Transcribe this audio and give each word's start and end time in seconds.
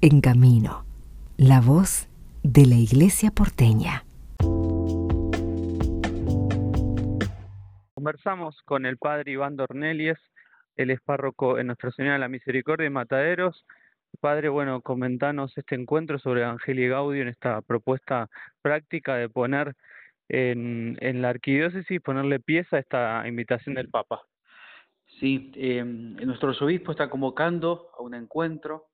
En 0.00 0.20
Camino, 0.20 0.84
la 1.36 1.60
voz 1.60 2.08
de 2.44 2.66
la 2.66 2.76
Iglesia 2.76 3.32
porteña. 3.32 4.04
Conversamos 7.94 8.62
con 8.62 8.86
el 8.86 8.96
padre 8.96 9.32
Iván 9.32 9.56
Dornelies, 9.56 10.16
el 10.76 10.90
es 10.90 11.00
párroco 11.00 11.58
en 11.58 11.66
Nuestra 11.66 11.90
Señora 11.90 12.12
de 12.12 12.20
la 12.20 12.28
Misericordia 12.28 12.84
de 12.84 12.90
Mataderos. 12.90 13.66
Padre, 14.20 14.48
bueno, 14.50 14.82
comentanos 14.82 15.58
este 15.58 15.74
encuentro 15.74 16.20
sobre 16.20 16.42
Evangelio 16.42 16.86
y 16.86 16.88
Gaudio 16.90 17.22
en 17.22 17.28
esta 17.28 17.60
propuesta 17.62 18.28
práctica 18.62 19.16
de 19.16 19.28
poner 19.28 19.74
en, 20.28 20.96
en 21.00 21.22
la 21.22 21.30
arquidiócesis, 21.30 22.00
ponerle 22.00 22.38
pieza 22.38 22.76
a 22.76 22.80
esta 22.80 23.26
invitación 23.26 23.74
del 23.74 23.88
Papa. 23.88 24.22
Sí, 25.18 25.50
eh, 25.56 25.82
nuestro 25.82 26.50
arzobispo 26.50 26.92
está 26.92 27.10
convocando 27.10 27.90
a 27.98 28.02
un 28.02 28.14
encuentro 28.14 28.84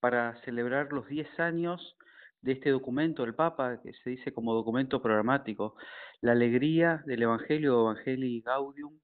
para 0.00 0.40
celebrar 0.42 0.92
los 0.92 1.08
10 1.08 1.40
años 1.40 1.96
de 2.40 2.52
este 2.52 2.70
documento 2.70 3.22
del 3.22 3.34
Papa, 3.34 3.80
que 3.82 3.92
se 4.04 4.10
dice 4.10 4.32
como 4.32 4.54
documento 4.54 5.02
programático, 5.02 5.76
la 6.20 6.32
alegría 6.32 7.02
del 7.06 7.22
Evangelio, 7.22 7.80
Evangelii 7.80 8.42
Gaudium, 8.42 8.98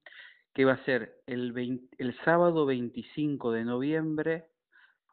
que 0.53 0.65
va 0.65 0.73
a 0.73 0.85
ser 0.85 1.17
el, 1.27 1.53
sábado 2.23 2.65
25 2.65 3.51
de 3.51 3.65
noviembre, 3.65 4.45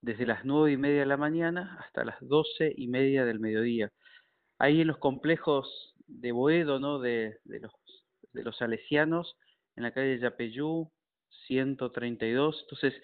desde 0.01 0.27
las 0.27 0.45
9 0.45 0.73
y 0.73 0.77
media 0.77 1.01
de 1.01 1.07
la 1.07 1.17
mañana 1.17 1.79
hasta 1.81 2.05
las 2.05 2.17
12 2.21 2.75
y 2.77 2.89
media 2.89 3.25
del 3.25 3.41
mediodía. 3.41 3.91
Ahí 4.59 4.81
en 4.81 4.89
los 4.89 4.99
complejos 4.99 5.95
de 6.07 6.33
Boedo, 6.33 6.79
¿no? 6.79 7.01
de, 7.01 7.39
de, 7.45 7.61
los, 7.61 7.73
de 8.33 8.43
los 8.45 8.57
salesianos, 8.57 9.37
en 9.77 9.85
la 9.85 9.93
calle 9.93 10.19
Yapeyú, 10.19 10.91
132. 11.47 12.61
Entonces, 12.63 12.95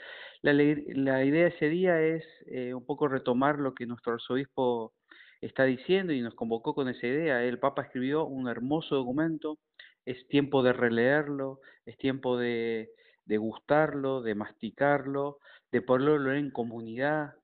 la, 0.43 0.53
la 0.53 1.25
idea 1.25 1.49
ese 1.49 1.69
día 1.69 2.01
es 2.01 2.25
eh, 2.47 2.75
un 2.75 2.85
poco 2.85 3.09
retomar 3.09 3.59
lo 3.59 3.75
que 3.75 3.87
nuestro 3.87 4.15
arzobispo 4.15 4.93
está 5.41 5.65
diciendo 5.65 6.13
y 6.13 6.21
nos 6.21 6.35
convocó 6.35 6.75
con 6.75 6.89
esa 6.89 7.07
idea. 7.07 7.43
El 7.45 7.59
Papa 7.59 7.83
escribió 7.83 8.25
un 8.25 8.49
hermoso 8.49 8.97
documento, 8.97 9.59
es 10.05 10.27
tiempo 10.29 10.63
de 10.63 10.73
releerlo, 10.73 11.61
es 11.87 11.97
tiempo 11.99 12.37
de, 12.37 12.91
de 13.25 13.37
gustarlo, 13.37 14.23
de 14.23 14.35
masticarlo, 14.35 15.39
de 15.71 15.83
ponerlo 15.83 16.33
en 16.33 16.51
comunidad 16.51 17.35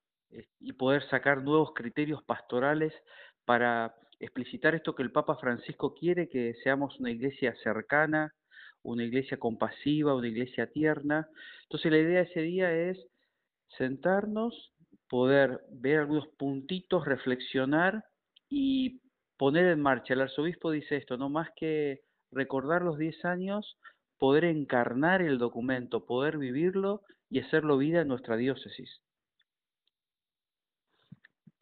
y 0.59 0.73
poder 0.73 1.09
sacar 1.09 1.43
nuevos 1.43 1.73
criterios 1.75 2.23
pastorales 2.25 2.93
para 3.45 3.95
explicitar 4.19 4.75
esto 4.75 4.95
que 4.95 5.03
el 5.03 5.13
Papa 5.13 5.37
Francisco 5.37 5.95
quiere, 5.95 6.29
que 6.29 6.55
seamos 6.63 6.99
una 6.99 7.11
iglesia 7.11 7.55
cercana, 7.63 8.33
una 8.85 9.05
iglesia 9.05 9.39
compasiva, 9.39 10.15
una 10.15 10.29
iglesia 10.29 10.71
tierna. 10.71 11.29
Entonces 11.63 11.91
la 11.91 11.99
idea 11.99 12.21
de 12.21 12.31
ese 12.31 12.41
día 12.43 12.73
es 12.73 12.99
sentarnos, 13.77 14.73
poder 15.09 15.61
ver 15.71 16.01
algunos 16.01 16.29
puntitos, 16.39 17.05
reflexionar 17.05 18.05
y 18.49 19.01
poner 19.37 19.67
en 19.67 19.81
marcha. 19.81 20.15
El 20.15 20.21
arzobispo 20.21 20.71
dice 20.71 20.97
esto, 20.97 21.17
no 21.17 21.29
más 21.29 21.49
que 21.57 22.03
recordar 22.31 22.83
los 22.83 22.99
10 22.99 23.25
años, 23.25 23.79
poder 24.19 24.45
encarnar 24.45 25.23
el 25.23 25.39
documento, 25.39 26.07
poder 26.07 26.39
vivirlo 26.39 27.03
y 27.31 27.41
hacerlo 27.41 27.79
vida 27.79 28.03
en 28.03 28.09
nuestra 28.09 28.37
diócesis. 28.37 29.01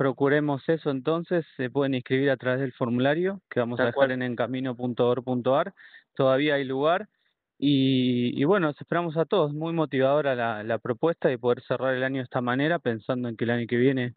Procuremos 0.03 0.69
eso 0.69 0.91
entonces, 0.91 1.47
se 1.57 1.71
pueden 1.71 1.95
inscribir 1.95 2.31
a 2.31 2.37
través 2.37 2.59
del 2.59 2.73
formulario 2.73 3.41
que 3.49 3.61
vamos 3.61 3.79
a 3.79 3.85
dejar 3.85 4.11
en 4.11 4.23
encamino.org.ar 4.23 5.75
todavía 6.17 6.55
hay 6.57 6.65
lugar. 6.65 7.09
Y, 7.57 8.33
y, 8.35 8.43
bueno, 8.43 8.71
esperamos 8.71 9.17
a 9.17 9.27
todos, 9.27 9.53
muy 9.53 9.73
motivadora 9.73 10.35
la, 10.35 10.65
la 10.65 10.79
propuesta 10.79 11.29
de 11.29 11.39
poder 11.39 11.63
cerrar 11.63 11.95
el 11.95 12.03
año 12.03 12.17
de 12.17 12.25
esta 12.25 12.41
manera, 12.41 12.81
pensando 12.81 13.29
en 13.29 13.37
que 13.37 13.45
el 13.45 13.51
año 13.51 13.67
que 13.69 13.77
viene 13.77 14.17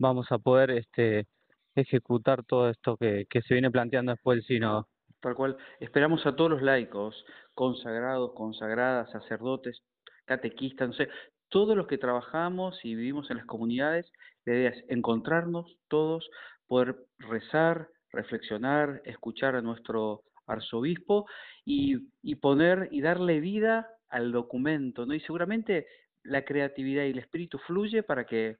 vamos 0.00 0.32
a 0.32 0.38
poder 0.38 0.72
este, 0.72 1.28
ejecutar 1.76 2.42
todo 2.42 2.68
esto 2.68 2.96
que, 2.96 3.26
que 3.30 3.40
se 3.42 3.54
viene 3.54 3.70
planteando 3.70 4.10
después 4.10 4.38
del 4.38 4.46
sínodo. 4.46 4.88
Tal 5.20 5.36
cual, 5.36 5.56
esperamos 5.78 6.26
a 6.26 6.34
todos 6.34 6.50
los 6.50 6.62
laicos, 6.62 7.24
consagrados, 7.54 8.32
consagradas, 8.32 9.12
sacerdotes, 9.12 9.80
catequistas, 10.24 10.88
no 10.88 10.94
sé, 10.94 11.08
todos 11.54 11.76
los 11.76 11.86
que 11.86 11.98
trabajamos 11.98 12.84
y 12.84 12.96
vivimos 12.96 13.30
en 13.30 13.36
las 13.36 13.46
comunidades, 13.46 14.10
la 14.44 14.54
idea 14.54 14.70
es 14.70 14.84
encontrarnos 14.88 15.78
todos, 15.86 16.28
poder 16.66 16.96
rezar, 17.20 17.90
reflexionar, 18.10 19.00
escuchar 19.04 19.54
a 19.54 19.62
nuestro 19.62 20.24
arzobispo 20.48 21.26
y, 21.64 22.00
poner 22.40 22.88
y 22.90 23.02
darle 23.02 23.38
vida 23.38 23.88
al 24.08 24.32
documento, 24.32 25.06
¿no? 25.06 25.14
Y 25.14 25.20
seguramente 25.20 25.86
la 26.24 26.44
creatividad 26.44 27.04
y 27.04 27.10
el 27.10 27.20
espíritu 27.20 27.58
fluye 27.58 28.02
para 28.02 28.26
que 28.26 28.56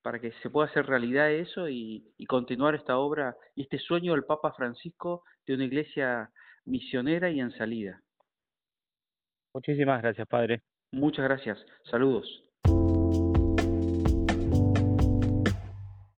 para 0.00 0.18
que 0.18 0.32
se 0.40 0.48
pueda 0.48 0.68
hacer 0.68 0.86
realidad 0.86 1.30
eso 1.30 1.68
y, 1.68 2.14
y 2.16 2.24
continuar 2.24 2.74
esta 2.74 2.96
obra 2.96 3.36
y 3.56 3.62
este 3.64 3.78
sueño 3.78 4.12
del 4.12 4.24
Papa 4.24 4.54
Francisco 4.54 5.22
de 5.46 5.52
una 5.52 5.64
iglesia 5.64 6.30
misionera 6.64 7.28
y 7.28 7.40
en 7.40 7.50
salida. 7.50 8.00
Muchísimas 9.52 10.00
gracias, 10.00 10.26
Padre. 10.26 10.62
Muchas 10.92 11.24
gracias. 11.24 11.58
Saludos. 11.90 12.47